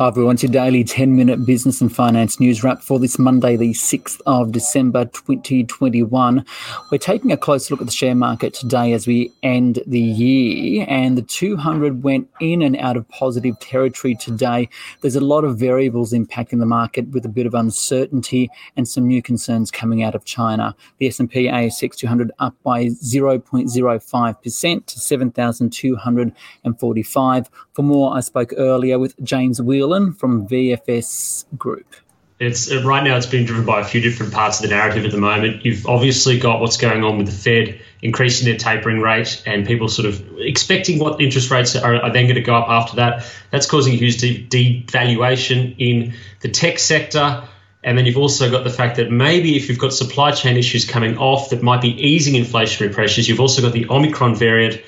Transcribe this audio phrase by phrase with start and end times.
[0.00, 3.56] Hi everyone, it's your daily 10 minute business and finance news wrap for this Monday,
[3.56, 6.42] the 6th of December 2021.
[6.90, 10.86] We're taking a close look at the share market today as we end the year,
[10.88, 14.70] and the 200 went in and out of positive territory today.
[15.02, 19.06] There's a lot of variables impacting the market with a bit of uncertainty and some
[19.06, 20.74] new concerns coming out of China.
[20.96, 27.50] The S&P ASX 200 up by 0.05% to 7,245.
[27.74, 31.96] For more, I spoke earlier with James Whelan from VFS Group.
[32.38, 33.16] It's uh, right now.
[33.16, 35.64] It's been driven by a few different parts of the narrative at the moment.
[35.64, 39.88] You've obviously got what's going on with the Fed increasing their tapering rate, and people
[39.88, 43.26] sort of expecting what interest rates are, are then going to go up after that.
[43.50, 47.42] That's causing a huge de- devaluation in the tech sector.
[47.82, 50.88] And then you've also got the fact that maybe if you've got supply chain issues
[50.88, 54.80] coming off that might be easing inflationary pressures, you've also got the Omicron variant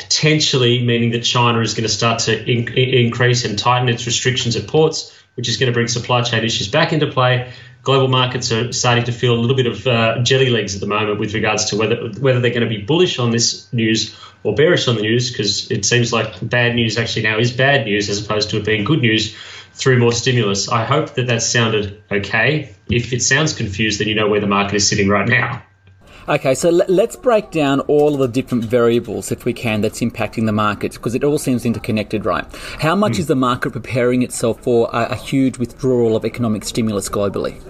[0.00, 4.56] potentially meaning that China is going to start to in- increase and tighten its restrictions
[4.56, 7.52] at ports, which is going to bring supply chain issues back into play.
[7.82, 10.86] Global markets are starting to feel a little bit of uh, jelly legs at the
[10.86, 14.54] moment with regards to whether whether they're going to be bullish on this news or
[14.54, 18.08] bearish on the news, because it seems like bad news actually now is bad news
[18.08, 19.34] as opposed to it being good news
[19.72, 20.68] through more stimulus.
[20.68, 22.74] I hope that that sounded okay.
[22.90, 25.62] If it sounds confused, then you know where the market is sitting right now.
[26.30, 30.46] Okay, so let's break down all of the different variables, if we can, that's impacting
[30.46, 32.44] the markets, because it all seems interconnected, right?
[32.78, 33.18] How much mm.
[33.18, 37.60] is the market preparing itself for a, a huge withdrawal of economic stimulus globally?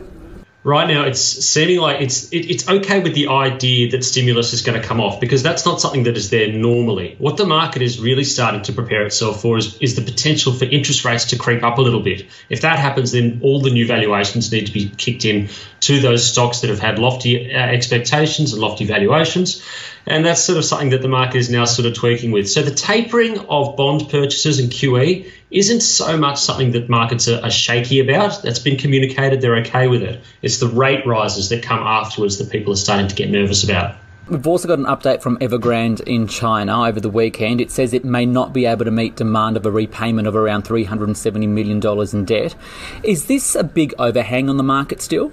[0.62, 4.62] Right now it's seeming like it's it, it's okay with the idea that stimulus is
[4.62, 7.16] going to come off because that's not something that is there normally.
[7.18, 10.66] What the market is really starting to prepare itself for is, is the potential for
[10.66, 12.26] interest rates to creep up a little bit.
[12.48, 15.48] If that happens, then all the new valuations need to be kicked in
[15.80, 19.62] to those stocks that have had lofty uh, expectations and lofty valuations.
[20.06, 22.48] And that's sort of something that the market is now sort of tweaking with.
[22.48, 27.42] So the tapering of bond purchases and QE isn't so much something that markets are,
[27.42, 28.42] are, shaky about.
[28.42, 29.40] That's been communicated.
[29.40, 30.20] They're okay with it.
[30.42, 33.96] It's the rate rises that come afterwards that people are starting to get nervous about.
[34.28, 37.60] We've also got an update from Evergrande in China over the weekend.
[37.60, 40.64] It says it may not be able to meet demand of a repayment of around
[40.64, 41.80] $370 million
[42.16, 42.54] in debt.
[43.02, 45.32] Is this a big overhang on the market still?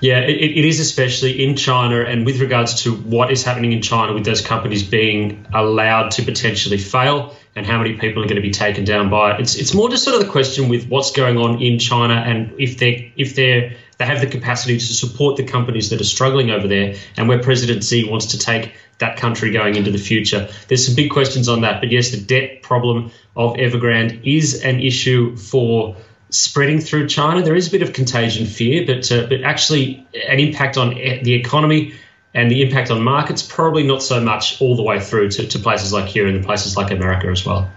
[0.00, 3.82] Yeah, it, it is especially in China, and with regards to what is happening in
[3.82, 8.36] China with those companies being allowed to potentially fail and how many people are going
[8.36, 9.40] to be taken down by it.
[9.40, 12.52] It's it's more just sort of the question with what's going on in China and
[12.58, 16.50] if they if they they have the capacity to support the companies that are struggling
[16.50, 20.48] over there and where President Xi wants to take that country going into the future.
[20.68, 24.80] There's some big questions on that, but yes, the debt problem of Evergrande is an
[24.80, 25.96] issue for
[26.30, 27.42] spreading through China.
[27.42, 31.34] There is a bit of contagion fear, but uh, but actually an impact on the
[31.34, 31.94] economy
[32.34, 35.58] and the impact on markets probably not so much all the way through to, to
[35.58, 37.70] places like here and the places like America as well.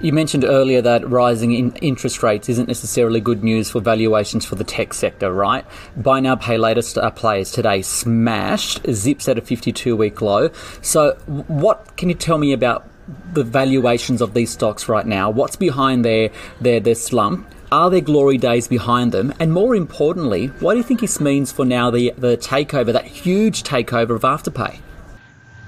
[0.00, 4.54] You mentioned earlier that rising in interest rates isn't necessarily good news for valuations for
[4.54, 5.66] the tech sector, right?
[5.94, 6.80] Buy now, pay later
[7.10, 10.48] players today smashed, Zip's at a 52 week low.
[10.80, 12.88] So, what can you tell me about
[13.34, 15.28] the valuations of these stocks right now?
[15.28, 16.30] What's behind their,
[16.62, 17.46] their, their slump?
[17.72, 19.32] Are there glory days behind them?
[19.38, 23.06] And more importantly, what do you think this means for now the, the takeover, that
[23.06, 24.80] huge takeover of Afterpay?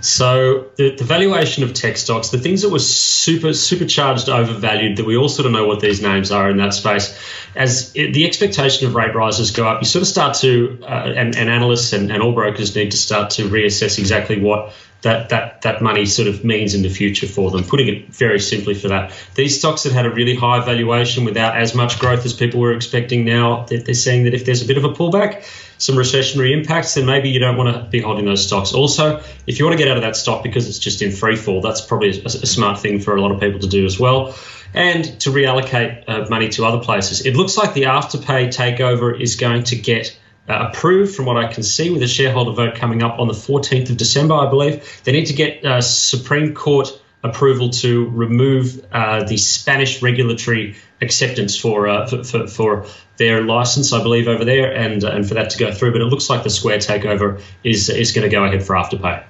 [0.01, 5.07] So the, the valuation of tech stocks, the things that were super supercharged, overvalued, that
[5.07, 7.17] we all sort of know what these names are in that space.
[7.55, 10.87] As it, the expectation of rate rises go up, you sort of start to, uh,
[10.87, 15.29] and, and, analysts and, and all brokers need to start to reassess exactly what that
[15.29, 17.65] that that money sort of means in the future for them.
[17.65, 21.57] Putting it very simply for that, these stocks that had a really high valuation without
[21.57, 24.67] as much growth as people were expecting, now they're, they're saying that if there's a
[24.67, 25.45] bit of a pullback,
[25.79, 28.73] some recessionary impacts, then maybe you don't want to be holding those stocks.
[28.73, 31.37] Also, if you want to get out of that stock because it's just in free
[31.37, 33.99] fall, that's probably a, a smart thing for a lot of people to do as
[33.99, 34.35] well.
[34.75, 37.27] And to reallocate uh, money to other places.
[37.27, 40.17] It looks like the Afterpay takeover is going to get
[40.49, 43.35] uh, approved from what I can see with a shareholder vote coming up on the
[43.35, 45.03] 14th of December, I believe.
[45.05, 51.57] They need to get uh, Supreme Court approval to remove uh, the Spanish regulatory acceptance
[51.57, 52.87] for, uh, for, for, for,
[53.19, 55.93] their license, I believe, over there, and, uh, and for that to go through.
[55.93, 59.23] But it looks like the Square takeover is, is going to go ahead for Afterpay.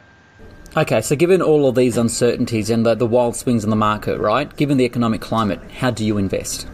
[0.75, 4.19] Okay, so given all of these uncertainties and the, the wild swings in the market,
[4.19, 6.67] right, given the economic climate, how do you invest?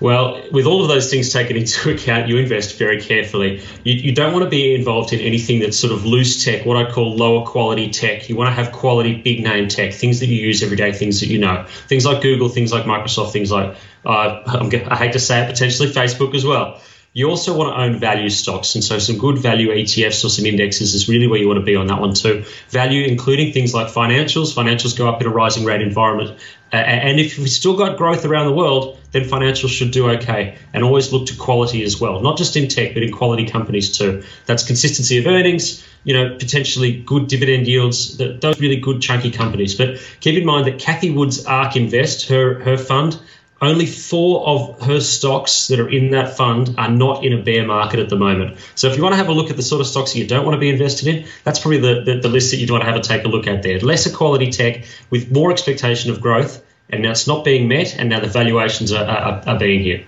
[0.00, 3.62] Well, with all of those things taken into account, you invest very carefully.
[3.84, 6.76] You, you, don't want to be involved in anything that's sort of loose tech, what
[6.76, 8.28] I call lower quality tech.
[8.28, 11.20] You want to have quality, big name tech, things that you use every day, things
[11.20, 11.66] that you know.
[11.88, 14.42] Things like Google, things like Microsoft, things like, uh,
[14.90, 16.80] i hate to say it, potentially Facebook as well.
[17.12, 18.76] You also want to own value stocks.
[18.76, 21.64] And so some good value ETFs or some indexes is really where you want to
[21.64, 22.44] be on that one too.
[22.68, 24.54] Value, including things like financials.
[24.54, 26.38] Financials go up in a rising rate environment.
[26.72, 30.56] Uh, and if we've still got growth around the world, then financials should do okay.
[30.72, 33.98] And always look to quality as well, not just in tech, but in quality companies
[33.98, 34.22] too.
[34.46, 39.74] That's consistency of earnings, you know, potentially good dividend yields, those really good chunky companies.
[39.74, 43.18] But keep in mind that Cathie Wood's ARK Invest, her, her fund,
[43.62, 47.66] only four of her stocks that are in that fund are not in a bear
[47.66, 48.56] market at the moment.
[48.74, 50.26] So if you want to have a look at the sort of stocks that you
[50.26, 52.82] don't want to be invested in, that's probably the, the, the list that you'd want
[52.82, 53.78] to have a take a look at there.
[53.80, 58.08] Lesser quality tech with more expectation of growth, and now it's not being met, and
[58.08, 60.06] now the valuations are, are, are being hit.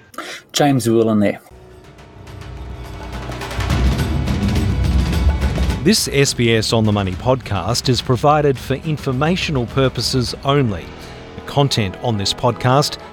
[0.52, 1.40] James Whelan there.
[5.82, 10.86] This SBS On the Money podcast is provided for informational purposes only.
[11.34, 13.01] The Content on this podcast